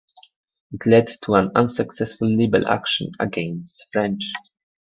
[0.71, 4.23] It led to an unsuccessful libel action against French.